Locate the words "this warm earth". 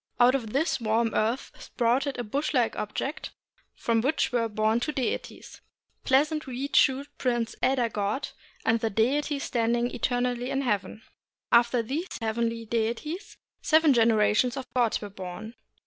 0.51-1.51